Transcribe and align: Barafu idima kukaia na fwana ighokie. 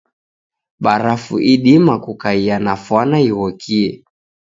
Barafu 0.79 1.39
idima 1.39 1.99
kukaia 2.03 2.59
na 2.59 2.73
fwana 2.75 3.17
ighokie. 3.21 4.03